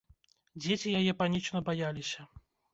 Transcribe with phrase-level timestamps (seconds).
[0.65, 2.21] Дзеці яе панічна баяліся.